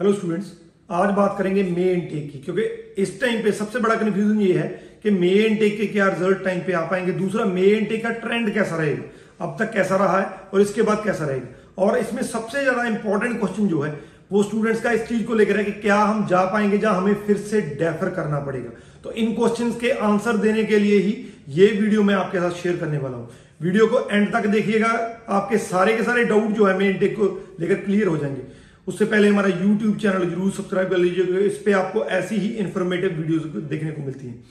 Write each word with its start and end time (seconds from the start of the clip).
Hello 0.00 0.12
students 0.12 0.46
आज 0.90 1.10
बात 1.14 1.34
करेंगे 1.38 1.62
मे 1.62 1.82
इनटेक 1.92 2.30
की, 2.32 2.38
क्योंकि 2.38 2.62
इस 3.02 3.20
टाइम 3.20 3.42
पे 3.42 3.50
सबसे 3.52 3.78
बड़ा 3.78 3.94
कंफ्यूजन 3.94 4.40
ये 4.40 4.52
है 4.52 4.68
कि 5.02 5.10
मे 5.10 5.28
इनटेक 5.28 5.76
के 5.78 5.86
क्या 5.86 6.06
रिज़ल्ट 6.08 6.42
टाइम 6.44 6.60
पे 6.66 6.72
आ 6.72 6.80
पाएँगे। 6.82 7.12
दूसरा 7.14 7.44
मे 7.46 7.62
इनटेक 7.62 8.02
का 8.02 8.10
ट्रेंड 8.22 8.52
कैसा 8.54 8.76
रहेगा? 8.76 9.02
अब 9.40 9.56
तक 9.58 9.72
कैसा 9.72 9.96
रहा 9.96 10.20
है 10.20 10.26
और 10.54 10.60
इसके 10.60 10.82
बाद 10.82 11.02
कैसा 11.04 11.24
रहेगा? 11.24 11.46
और 11.78 11.98
इसमें 11.98 12.22
सबसे 12.22 12.62
ज़्यादा 12.62 12.84
इंपॉर्टेंट 12.84 13.38
क्वेश्चन 13.40 13.66
जो 13.68 13.80
है, 13.80 13.90
वो 14.32 14.42
स्टूडेंट्स 14.42 14.80
का 14.80 14.90
इस 14.90 15.06
चीज़ 15.08 15.24
को 15.24 15.34
लेकर 15.34 15.56
है 15.56 15.64
कि 15.64 15.72
क्या 15.72 15.96
हम 15.96 16.26
जा 16.26 16.44
पाएँगे 16.46 16.78
जहाँ 16.78 16.96
हमें 16.96 17.26
फिर 17.26 17.36
से 17.42 17.60
डेफर 17.60 18.10
करना 18.12 18.40
पड़ेगा। 18.40 18.70
तो 19.04 19.12
इन 19.14 19.34
क्वेश्चंस 19.34 19.76
के 19.80 19.90
आंसर 20.06 20.36
देने 20.38 20.64
के 20.64 20.78
लिए 20.78 20.98
ही 20.98 21.12
ये 21.50 21.66
वीडियो 21.72 22.02
मैं 22.02 22.14
आपके 22.14 22.38
साथ 22.38 22.62
शेयर 22.62 22.76
करने 22.76 22.98
वाला 22.98 23.16
हूँ। 23.16 23.28
वीडियो 23.62 23.86
को 23.86 24.00
एंड 24.10 24.32
तक 24.32 24.46
देखिएगा, 24.48 24.88
आपके 25.28 25.58
सारे 25.58 25.96
के 25.96 26.02
सारे 26.02 26.24
डाउट 26.24 26.50
जो 26.52 26.66
है 26.66 26.76
मेन 26.78 26.98
टेक 26.98 27.14
को 27.16 27.28
लेकर 27.60 27.74
क्लियर 27.76 28.06
हो 28.06 28.16
जाएँगे। 28.16 28.58
उससे 28.86 29.04
पहले 29.04 29.28
हमारा 29.28 29.48
यूट्यूब 29.48 29.96
चैनल 29.98 30.28
ज़रूर 30.28 30.50
सब्सक्राइब 30.52 30.88
कर 30.90 30.98
लीजिएगा। 30.98 31.38
इस 31.46 31.58
पर 31.58 31.72
आपको 31.74 32.04
ऐसी 32.12 32.36
ही 32.36 32.48
इंफॉर्मेटिव 32.58 33.10
वीडियोस 33.12 33.42
देखने 33.68 33.90
को 33.90 34.02
मिलती 34.02 34.26
हैं। 34.26 34.48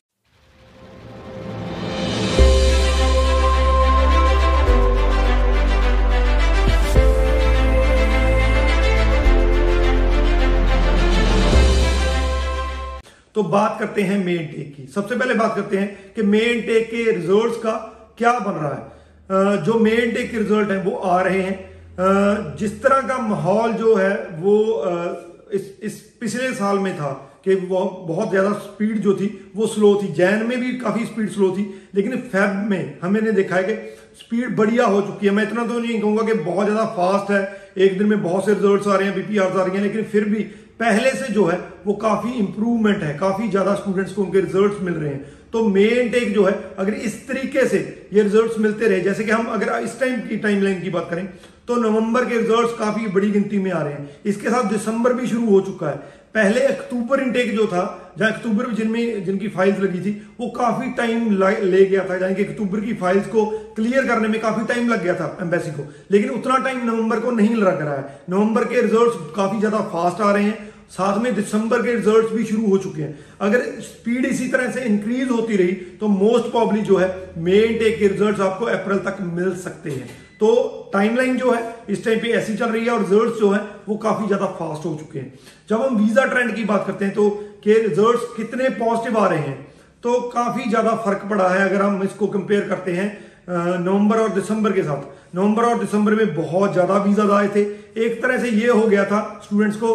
तो 13.35 13.43
बात 13.45 13.75
करते 13.79 14.01
हैं 14.01 14.17
मेन 14.25 14.45
टेक 14.47 14.73
की। 14.75 14.85
सबसे 14.93 15.15
पहले 15.15 15.33
बात 15.35 15.55
करते 15.55 15.77
हैं 15.77 16.13
कि 16.15 16.21
मेन 16.23 16.61
टेक 16.61 16.89
के 16.91 17.03
रिजल्ट्स 17.11 17.57
का 17.57 17.73
क्या 18.17 18.31
बन 18.39 18.51
रहा 18.53 18.73
है। 18.73 19.63
जो 19.63 19.73
मेन 19.79 20.11
टेक 20.11 20.31
के 20.31 20.37
रिज़ल्ट 20.37 20.71
हैं, 20.71 20.83
वो 20.83 20.91
आ 20.91 21.21
रहे 21.21 21.41
हैं। 21.41 21.68
जिस 22.57 22.81
तरह 22.83 23.01
का 23.07 23.17
माहौल 23.19 23.73
जो 23.73 23.95
है, 23.95 24.13
वो 24.39 24.55
इस 25.53 25.71
इस 25.83 25.99
पिछले 26.19 26.53
साल 26.53 26.79
में 26.79 26.93
था 26.97 27.11
कि 27.45 27.55
बहुत 27.55 28.29
ज़्यादा 28.29 28.51
स्पीड 28.55 28.99
जो 29.01 29.13
थी, 29.13 29.27
वो 29.55 29.67
स्लो 29.67 29.93
थी। 29.95 30.11
जैन 30.13 30.45
में 30.45 30.59
भी 30.59 30.71
काफ़ी 30.77 31.05
स्पीड 31.05 31.29
स्लो 31.29 31.49
थी, 31.51 31.63
लेकिन 31.95 32.15
फेब 32.27 32.55
में 32.69 32.99
हमने 33.01 33.31
देखा 33.31 33.55
है 33.55 33.63
कि 33.63 33.73
स्पीड 34.19 34.55
बढ़िया 34.55 34.85
हो 34.85 35.01
चुकी 35.01 35.27
है। 35.27 35.33
मैं 35.33 35.43
इतना 35.43 35.65
तो 35.65 35.79
नहीं 35.79 35.99
कहूँगा 35.99 36.23
कि 36.23 36.33
बहुत 36.35 36.65
ज़्यादा 36.65 36.85
फास्ट 36.95 37.31
है। 37.31 37.41
एक 37.77 37.97
दिन 37.97 38.07
में 38.07 38.21
बहुत 38.23 38.45
से 38.45 38.53
रिज़ल्ट 38.53 38.87
आ 38.87 38.95
रहे 38.95 39.07
हैं 39.07 39.15
बीपीआर 39.15 39.51
आ 39.51 39.63
रही 39.63 39.75
हैं, 39.75 39.83
लेकिन 39.83 40.03
फिर 40.05 40.25
भी 40.25 40.43
पहले 40.79 41.11
से 41.11 41.33
जो 41.33 41.45
है 41.45 41.59
वो 41.85 41.93
काफ़ी 41.95 42.33
इंप्रूवमेंट 42.35 43.03
है, 43.03 43.17
काफ़ी 43.17 43.49
ज़्यादा 43.49 43.75
स्टूडेंट्स 43.75 44.13
को 44.13 44.23
उनके 44.23 44.39
रिज़ल्ट 44.41 44.81
मिल 44.81 44.93
रहे 44.93 45.09
हैं। 45.09 45.37
तो 45.53 45.63
मेन 45.67 46.09
टेक 46.09 46.33
जो 46.33 46.43
है, 46.45 46.53
अगर 46.77 46.93
इस 46.93 47.27
तरीके 47.27 47.65
से 47.67 47.77
ये 48.13 48.23
रिजल्ट्स 48.23 48.59
मिलते 48.59 48.87
रहे, 48.87 48.99
जैसे 49.01 49.23
कि 49.23 49.31
हम 49.31 49.45
अगर 49.49 49.79
इस 49.79 49.99
टाइम 49.99 50.19
की 50.21 50.37
टाइमलाइन 50.39 50.81
की 50.81 50.89
बात 50.89 51.07
करें 51.09 51.27
तो 51.67 51.75
नवंबर 51.77 52.25
के 52.25 52.37
रिजल्ट्स 52.37 52.77
काफ़ी 52.77 53.07
बड़ी 53.09 53.29
गिनती 53.31 53.57
में 53.59 53.71
आ 53.71 53.81
रहे 53.81 53.93
हैं। 53.93 54.09
इसके 54.25 54.49
साथ 54.49 54.69
दिसंबर 54.69 55.13
भी 55.13 55.27
शुरू 55.27 55.45
हो 55.47 55.59
चुका 55.61 55.89
है। 55.89 55.97
पहले 56.35 56.61
अक्टूबर 56.61 57.19
इनटेक 57.19 57.53
जो 57.55 57.65
था, 57.67 58.13
जहाँ 58.17 58.31
अक्टूबर 58.31 58.67
में 58.67 58.75
जिनमें, 58.75 59.23
जिनकी 59.25 59.47
फाइल्स 59.49 59.79
लगी 59.79 59.99
थी, 59.99 60.11
वो 60.39 60.47
काफ़ी 60.49 60.89
टाइम 60.93 61.31
ले 61.31 61.83
गया 61.85 62.03
था। 62.09 62.15
यानी 62.17 62.35
कि 62.35 62.43
अक्टूबर 62.43 62.79
की 62.79 62.93
फाइल्स 62.95 63.27
को 63.27 63.45
क्लियर 63.75 64.07
करने 64.07 64.27
में 64.27 64.39
काफ़ी 64.41 64.65
टाइम 64.65 64.89
लग 64.89 65.03
गया 65.03 65.15
था 65.15 65.37
एम्बेसी 65.41 65.71
को। 65.71 65.85
लेकिन 66.11 66.29
उतना 66.31 66.57
टाइम 66.63 66.85
नवंबर 66.85 67.19
को 67.19 67.31
नहीं 67.31 67.55
लग 67.55 67.81
रहा 67.81 67.95
है। 67.95 68.19
नवंबर 68.29 68.63
के 68.65 68.81
रिजल्ट्स 68.81 69.31
काफ़ी 69.35 69.59
ज़्यादा 69.59 69.79
फास्ट 69.93 70.21
आ 70.21 70.31
रहे 70.31 70.43
हैं। 70.43 70.57
साथ 70.91 71.17
में 71.21 71.33
दिसंबर 71.35 71.81
के 71.81 71.93
रिजल्ट्स 71.95 72.31
भी 72.31 72.43
शुरू 72.45 72.67
हो 72.67 72.77
चुके 72.77 73.01
हैं। 73.01 73.17
अगर 73.41 73.61
स्पीड 73.81 74.25
इसी 74.25 74.47
तरह 74.47 74.71
से 74.71 74.81
इंक्रीज 74.83 75.29
होती 75.31 75.55
रही 75.57 75.71
तो 75.99 76.07
मोस्ट 76.09 76.51
प्रॉब्ली 76.51 76.81
जो 76.83 76.97
है 76.97 77.09
मेन 77.39 77.77
टेक 77.79 77.99
के 77.99 78.07
रिजल्ट्स 78.07 78.41
आपको 78.41 78.65
अप्रैल 78.67 78.97
तक 79.01 79.17
मिल 79.23 79.55
सकते 79.57 79.89
हैं। 79.91 80.07
तो 80.39 80.49
टाइमलाइन 80.93 81.37
जो 81.37 81.51
है, 81.51 81.61
इस 81.89 82.03
टाइम 82.03 82.19
पे 82.19 82.27
ऐसी 82.33 82.55
चल 82.57 82.65
रही 82.67 82.85
है 82.85 82.91
और 82.91 82.99
रिजल्ट्स 82.99 83.39
जो 83.39 83.49
है, 83.49 83.59
वो 83.87 83.95
काफ़ी 83.97 84.27
ज़्यादा 84.27 84.45
फास्ट 84.59 84.85
हो 84.85 84.95
चुके 84.95 85.19
हैं। 85.19 85.33
जब 85.69 85.81
हम 85.81 85.97
वीज़ा 85.97 86.25
ट्रेंड 86.25 86.55
की 86.55 86.63
बात 86.65 86.85
करते 86.87 87.05
हैं 87.05 87.13
तो 87.13 87.29
के 87.63 87.79
रिजल्ट्स 87.79 88.35
कितने 88.35 88.69
पॉजिटिव 88.75 89.17
आ 89.17 89.27
रहे 89.27 89.39
हैं 89.39 89.67
तो 90.03 90.19
काफ़ी 90.31 90.69
ज़्यादा 90.69 90.95
फ़र्क 90.97 91.25
पड़ा 91.29 91.47
है 91.49 91.69
अगर 91.69 91.81
हम 91.81 92.03
इसको 92.03 92.27
कंपेयर 92.29 92.67
करते 92.69 92.91
हैं 92.93 93.07
नवंबर 93.49 94.17
और 94.17 94.29
दिसंबर 94.33 94.71
के 94.71 94.83
साथ। 94.83 95.35
नवंबर 95.35 95.63
और 95.63 95.79
दिसंबर 95.79 96.15
में 96.15 96.35
बहुत 96.35 96.73
ज़्यादा 96.73 96.97
वीज़ा 96.99 97.23
आए 97.37 97.47
थे। 97.47 97.61
एक 97.99 98.21
तरह 98.21 98.39
से 98.39 98.49
ये 98.51 98.67
हो 98.69 98.81
गया 98.83 99.05
था 99.05 99.19
स्टूडेंट्स 99.43 99.77
को 99.77 99.91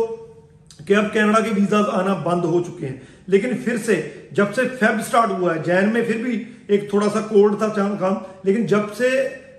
कि 0.80 0.94
अब 0.94 1.10
कनाडा 1.14 1.40
के 1.40 1.50
वीजाज 1.52 1.84
आना 1.94 2.14
बंद 2.22 2.44
हो 2.44 2.60
चुके 2.62 2.86
हैं। 2.86 3.00
लेकिन 3.28 3.54
फिर 3.58 3.78
से, 3.78 3.94
जब 4.34 4.52
से 4.52 4.64
फेब 4.70 5.00
स्टार्ट 5.02 5.30
हुआ 5.30 5.52
है, 5.54 5.62
जैन 5.62 5.88
में 5.88 6.04
फिर 6.06 6.16
भी 6.18 6.34
एक 6.70 6.92
थोड़ा 6.92 7.08
सा 7.08 7.20
कोल्ड 7.28 7.60
था 7.62 7.68
काम 7.76 8.20
लेकिन 8.46 8.66
जब 8.66 8.92
से 8.92 9.10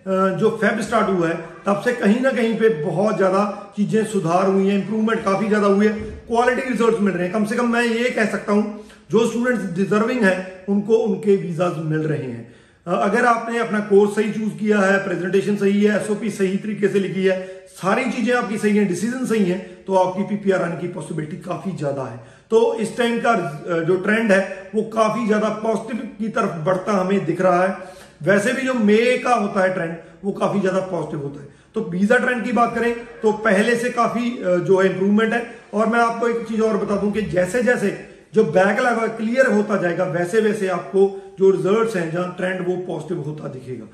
जो 0.07 0.49
फेब 0.61 0.81
स्टार्ट 0.81 1.09
हुआ 1.09 1.27
है, 1.27 1.35
तब 1.65 1.81
से 1.85 1.91
कहीं 1.93 2.19
ना 2.21 2.31
कहीं 2.31 2.55
पे 2.57 2.69
बहुत 2.81 3.15
ज़्यादा 3.17 3.73
चीज़ें 3.77 4.03
सुधार 4.07 4.47
हुई 4.47 4.67
हैं 4.67 4.77
इंप्रूवमेंट 4.79 5.23
काफ़ी 5.23 5.47
ज़्यादा 5.47 5.67
हुई 5.67 5.85
है। 5.85 5.93
क्वालिटी 6.27 6.69
रिज़ल्ट 6.69 6.99
मिल 6.99 7.13
रहे 7.13 7.23
हैं। 7.23 7.33
कम 7.33 7.45
से 7.45 7.55
कम 7.55 7.71
मैं 7.73 7.83
ये 7.83 8.09
कह 8.09 8.25
सकता 8.31 8.53
हूँ, 8.53 8.83
जो 9.11 9.25
स्टूडेंट्स 9.29 9.63
डिजर्विंग 9.75 10.23
है, 10.23 10.65
उनको 10.69 10.97
उनके 10.97 11.35
वीजाज 11.37 11.77
मिल 11.85 12.01
रहे 12.01 12.23
हैं। 12.23 12.53
अगर 12.87 13.25
आपने 13.25 13.59
अपना 13.59 13.79
कोर्स 13.89 14.15
सही 14.15 14.31
चूज़ 14.31 14.53
किया 14.57 14.79
है 14.79 14.97
प्रेजेंटेशन 15.03 15.55
सही 15.57 15.83
है 15.83 15.95
एसओपी 15.95 16.29
सही 16.31 16.57
तरीके 16.57 16.87
से 16.87 16.99
लिखी 16.99 17.23
है, 17.23 17.43
सारी 17.73 18.11
चीज़ें 18.11 18.33
आपकी 18.35 18.57
सही 18.57 18.77
है 18.77 18.85
डिसीज़न 18.85 19.25
सही 19.25 19.45
है 19.45 19.57
तो 19.87 19.95
आपकी 19.95 20.23
पीपीआर 20.25 20.61
आने 20.61 20.75
की 20.77 20.87
पॉसिबिलिटी 20.89 21.37
काफ़ी 21.39 21.71
ज़्यादा 21.73 22.03
है। 22.03 22.17
तो 22.51 22.73
इस 22.75 22.97
टाइम 22.97 23.19
का 23.19 23.33
जो 23.81 23.95
ट्रेंड 23.97 24.31
है, 24.31 24.69
वो 24.75 24.81
काफ़ी 24.91 25.25
ज़्यादा 25.27 25.49
पॉजिटिव 25.61 25.97
की 26.19 26.29
तरफ़ 26.29 26.63
बढ़ता 26.65 26.93
हमें 26.93 27.25
दिख 27.25 27.41
रहा 27.41 27.63
है। 27.63 27.77
वैसे 28.23 28.53
भी 28.53 28.61
जो 28.61 28.73
मे 28.75 28.97
का 29.17 29.33
होता 29.35 29.61
है 29.61 29.73
ट्रेंड 29.73 29.95
वो 30.23 30.31
काफ़ी 30.33 30.59
ज़्यादा 30.59 30.79
पॉजिटिव 30.87 31.21
होता 31.21 31.41
है। 31.41 31.53
तो 31.75 31.81
वीज़ा 31.91 32.17
ट्रेंड 32.17 32.43
की 32.43 32.51
बात 32.53 32.75
करें 32.75 32.93
तो 33.21 33.31
पहले 33.43 33.75
से 33.75 33.89
काफ़ी 33.91 34.29
जो 34.39 34.79
है 34.79 34.89
इंप्रूवमेंट 34.89 35.33
है। 35.33 35.43
और 35.73 35.87
मैं 35.87 35.99
आपको 35.99 36.27
एक 36.27 36.47
चीज़ 36.47 36.61
और 36.61 36.77
बता 36.77 36.95
दूँ 36.95 37.11
कि 37.11 37.21
जैसे 37.31 37.63
जैसे 37.63 37.97
जो 38.35 38.43
बैकलॉग 38.45 38.99
क्लियर 39.17 39.51
होता 39.51 39.77
जाएगा 39.77 40.03
वैसे 40.11 40.39
वैसे 40.41 40.67
आपको 40.69 41.07
जो 41.39 41.49
रिज़ल्ट 41.51 41.95
हैं, 41.95 42.11
जहाँ 42.11 42.33
ट्रेंड 42.37 42.67
वो 42.67 42.75
पॉजिटिव 42.87 43.21
होता 43.21 43.47
दिखेगा। 43.49 43.85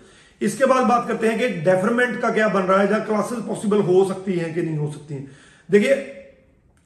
इसके 0.42 0.66
बाद 0.66 0.86
बात 0.86 1.08
करते 1.08 1.28
हैं 1.28 1.38
कि 1.40 1.48
डेफरमेंट 1.62 2.20
का 2.22 2.30
क्या 2.32 2.48
बन 2.50 2.62
रहा 2.62 2.80
है, 2.80 2.88
जहाँ 2.88 3.06
क्लासेस 3.06 3.40
पॉसिबल 3.48 3.82
हो 3.82 4.06
सकती 4.10 4.34
हैं 4.34 4.54
कि 4.54 4.62
नहीं 4.62 4.78
हो 4.78 4.92
सकती 4.92 5.14
हैं। 5.14 5.28
देखिए, 5.72 5.94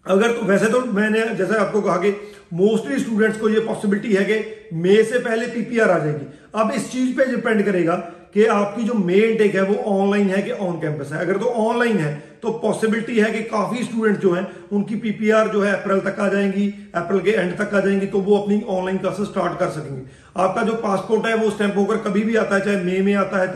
अगर 0.06 0.32
तो 0.32 0.42
वैसे 0.46 0.66
तो 0.66 0.80
मैंने, 0.94 1.22
जैसे 1.36 1.56
आपको 1.58 1.82
कहा 1.82 1.96
कि 1.98 2.10
मोस्टली 2.54 3.00
स्टूडेंट्स 3.00 3.38
को 3.40 3.50
ये 3.50 3.60
पॉसिबिलिटी 3.60 4.14
है 4.14 4.26
कि 4.26 4.36
मई 4.74 5.04
से 5.04 5.20
पहले 5.20 5.48
पीपीआर 5.48 5.92
आ 5.92 5.98
जाएगी। 6.00 6.26
अब 6.56 6.72
इस 6.72 6.92
चीज़ 6.92 7.16
पे 7.18 7.26
डिपेंड 7.26 7.64
करेगा 7.66 7.96
कि 8.34 8.46
आपकी 8.48 8.84
जो 8.84 8.94
मेन 8.94 9.36
टेक 9.38 9.56
है 9.56 9.62
वो 9.62 9.76
ऑनलाइन 9.92 10.30
है 10.30 10.42
कि 10.42 10.52
ऑन 10.52 10.80
कैंपस 10.80 11.12
है। 11.14 11.20
अगर 11.20 11.38
तो 11.38 11.46
ऑनलाइन 11.62 11.98
है 11.98 12.14
तो 12.42 12.52
पॉसिबिलिटी 12.60 13.20
है 13.20 13.32
कि 13.32 13.42
काफ़ी 13.44 13.84
स्टूडेंट 13.84 14.18
जो 14.20 14.34
हैं, 14.34 14.48
उनकी 14.72 14.96
पीपीआर 14.98 15.48
जो 15.48 15.62
है 15.62 15.72
अप्रैल 15.74 16.00
तक 16.02 16.20
आ 16.20 16.28
जाएँगी 16.30 16.68
अप्रैल 16.96 17.22
के 17.22 17.32
एंड 17.32 17.58
तक 17.58 17.74
आ 17.74 17.80
जाएँगी 17.80 18.08
तो 18.08 18.20
वो 18.20 18.38
अपनी 18.38 18.62
ऑनलाइन 18.70 18.98
क्लासेस 18.98 19.28
स्टार्ट 19.28 19.58
कर 19.60 19.70
सकेंगे। 19.72 20.02
आपका 20.38 20.64
जो 20.64 20.74
पासपोर्ट 20.84 21.26
है 21.26 21.36
वो 21.36 21.50
स्टैंप 21.50 21.78
होकर 21.78 21.98
कभी 22.00 22.24
भी 22.24 22.36
आता 22.36 22.56
है, 22.56 22.62
चाहे 22.62 22.84
मई 22.84 23.02
में 23.02 23.14
आता 23.16 23.40
है 23.40 23.48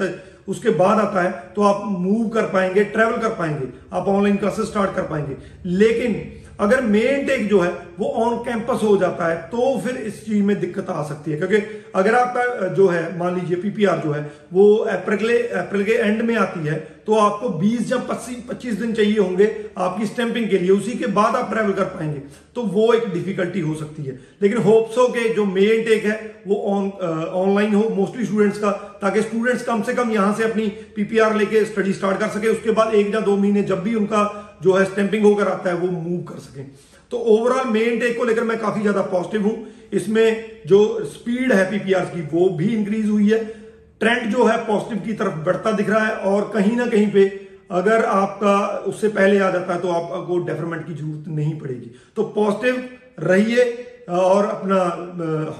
उसके 0.50 0.70
बाद 0.76 1.00
आता 1.00 1.22
है 1.22 1.32
तो 1.56 1.62
आप 1.64 1.84
मूव 1.90 2.28
कर 2.30 2.44
पाएँगे 2.50 2.84
ट्रेवल 2.86 3.18
कर 3.20 3.30
पाएँगे, 3.30 3.68
आप 3.94 4.08
ऑनलाइन 4.08 4.38
क्लासेस 4.38 4.68
स्टार्ट 4.68 4.96
कर 4.96 5.04
पाएँगे। 5.04 5.36
लेकिन 5.68 6.22
अगर 6.60 6.82
मेन 6.84 7.26
टेक 7.26 7.48
जो 7.50 7.60
है, 7.60 7.70
वो 8.00 8.08
ऑन 8.24 8.38
कैंपस 8.46 8.84
हो 8.84 8.96
जाता 8.98 9.28
है 9.28 9.36
तो 9.48 9.80
फिर 9.82 9.96
इस 9.98 10.26
चीज़ 10.26 10.44
में 10.44 10.60
दिक्कत 10.60 10.90
आ 10.90 11.04
सकती 11.04 11.32
है। 11.32 11.38
क्योंकि 11.38 11.58
अगर 11.96 12.16
आपका, 12.16 12.68
जो 12.68 12.88
है, 12.88 13.18
मान 13.20 13.36
लीजिए 13.36 13.58
पीपीआर 13.58 13.98
जो 13.98 14.12
है, 14.12 14.22
वो 14.54 14.76
अप्रैल 14.76 15.18
के 15.20 15.38
अप्रैल 15.60 15.84
के 15.84 15.92
एंड 15.94 16.22
में 16.22 16.36
आती 16.38 16.66
है 16.68 16.76
तो 17.10 17.16
आपको 17.16 17.48
20 17.60 17.92
या 17.92 17.98
25 18.00 18.42
25 18.48 18.74
दिन 18.80 18.92
चाहिए 18.94 19.18
होंगे 19.20 19.46
आपकी 19.78 20.06
स्टैंपिंग 20.06 20.50
के 20.50 20.58
लिए। 20.58 20.72
उसी 20.72 20.92
के 20.92 21.08
बाद 21.08 21.36
आप 21.36 21.50
ट्रैवल 21.52 21.72
कर 21.74 21.84
पाएँगे। 21.84 22.20
तो 22.56 22.62
वो 22.74 22.94
एक 22.94 23.08
डिफिकल्टी 23.14 23.60
हो 23.60 23.74
सकती 23.76 24.04
है। 24.04 24.20
लेकिन 24.42 24.58
होप्स 24.58 24.96
के 25.14 25.28
जो 25.36 25.46
मेन 25.46 25.82
टेक 25.86 26.04
है, 26.06 26.44
वो 26.48 26.56
ऑन 26.68 26.90
ऑनलाइन 27.36 27.74
हो 27.74 27.88
मोस्टली 27.90 28.26
स्टूडेंट्स 28.26 28.58
का, 28.58 28.72
ताकि 29.02 29.22
स्टूडेंट्स 29.22 29.64
कम 29.64 29.82
से 29.82 29.94
कम 29.94 30.12
यहाँ 30.12 30.34
से 30.36 30.44
अपनी 30.44 30.68
पीपीआर 30.96 31.36
लेके 31.36 31.64
स्टडी 31.66 31.94
स्टार्ट 31.94 32.20
कर 32.20 32.28
सके। 32.30 32.48
उसके 32.48 32.72
बाद 32.72 32.94
एक 32.96 33.14
या 33.16 33.20
दो 33.22 33.36
महीने 33.38 33.64
जब 33.64 33.82
भी 33.84 33.96
उनका 33.96 34.22
जो 34.64 34.74
है 34.74 34.84
स्टैंपिंग 34.86 35.26
होकर 35.26 35.48
आता 35.48 35.70
है, 35.70 35.76
वो 35.76 35.88
मूव 35.90 36.22
कर 36.24 36.40
सके। 36.40 36.64
तो 37.12 37.18
ओवरऑल 37.18 37.70
मेन 37.70 38.00
टेक 38.00 38.18
को 38.18 38.24
लेकर 38.24 38.44
मैं 38.44 38.60
काफ़ी 38.60 38.82
ज़्यादा 38.82 39.02
पॉजिटिव 39.14 39.48
हूँ। 39.48 39.58
इसमें 39.94 40.62
जो 40.68 40.84
स्पीड 41.06 41.52
है 41.52 41.70
पीपीआर 41.72 42.06
की, 42.06 42.22
वो 42.34 42.50
भी 42.50 42.74
इंक्रीज 42.76 43.10
हुई 43.10 43.32
है। 43.32 43.69
ट्रेंड 44.02 44.32
जो 44.32 44.46
है 44.46 44.58
पॉजिटिव 44.66 45.04
की 45.06 45.14
तरफ़ 45.14 45.36
बढ़ता 45.46 45.72
दिख 45.72 45.90
रहा 45.90 46.06
है 46.06 46.16
और 46.28 46.50
कहीं 46.54 46.76
ना 46.78 46.86
कहीं 46.88 47.12
पे 47.12 47.26
अगर 47.72 48.06
आपका 48.06 48.58
उससे 48.88 49.08
पहले 49.10 49.40
आ 49.40 49.50
जाता 49.52 49.74
है 49.74 49.80
तो 49.80 49.90
आपको 49.90 50.38
डेफरमेंट 50.46 50.86
की 50.88 50.94
ज़रूरत 50.94 51.28
नहीं 51.30 51.60
पड़ेगी। 51.60 51.92
तो 52.16 52.24
पॉजिटिव 52.36 52.90
रहिए 53.22 53.66
और 54.12 54.46
अपना 54.46 54.80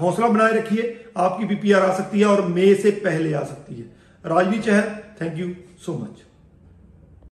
हौसला 0.00 0.28
बनाए 0.28 0.52
रखिए। 0.52 0.96
आपकी 1.18 1.44
पीपीआर 1.46 1.82
आ 1.82 1.92
सकती 1.94 2.20
है 2.20 2.26
और 2.26 2.46
मे 2.48 2.74
से 2.76 2.90
पहले 3.04 3.34
आ 3.34 3.42
सकती 3.44 3.74
है। 3.74 3.86
Rajvi 4.24 4.58
Chahar 4.60 4.88
thank 5.20 5.38
you 5.38 5.52
so 5.86 5.92
much 5.94 6.22